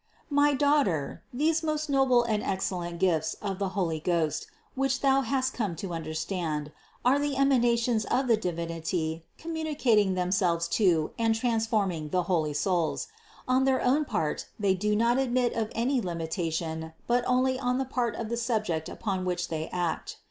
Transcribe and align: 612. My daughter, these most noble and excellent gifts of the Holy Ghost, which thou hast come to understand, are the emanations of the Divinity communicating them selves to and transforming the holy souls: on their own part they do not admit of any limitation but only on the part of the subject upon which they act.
612. 0.29 0.35
My 0.43 0.53
daughter, 0.57 1.23
these 1.31 1.61
most 1.61 1.87
noble 1.87 2.23
and 2.23 2.41
excellent 2.41 2.97
gifts 2.97 3.35
of 3.35 3.59
the 3.59 3.69
Holy 3.77 3.99
Ghost, 3.99 4.47
which 4.73 5.01
thou 5.01 5.21
hast 5.21 5.53
come 5.53 5.75
to 5.75 5.93
understand, 5.93 6.71
are 7.05 7.19
the 7.19 7.37
emanations 7.37 8.05
of 8.05 8.25
the 8.27 8.35
Divinity 8.35 9.23
communicating 9.37 10.15
them 10.15 10.31
selves 10.31 10.67
to 10.69 11.11
and 11.19 11.35
transforming 11.35 12.09
the 12.09 12.23
holy 12.23 12.53
souls: 12.55 13.09
on 13.47 13.65
their 13.65 13.79
own 13.83 14.03
part 14.03 14.47
they 14.59 14.73
do 14.73 14.95
not 14.95 15.19
admit 15.19 15.53
of 15.53 15.71
any 15.75 16.01
limitation 16.01 16.93
but 17.05 17.23
only 17.27 17.59
on 17.59 17.77
the 17.77 17.85
part 17.85 18.15
of 18.15 18.29
the 18.29 18.37
subject 18.37 18.89
upon 18.89 19.23
which 19.23 19.49
they 19.49 19.69
act. 19.69 20.17